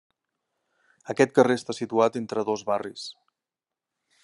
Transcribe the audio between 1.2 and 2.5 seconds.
carrer està situat entre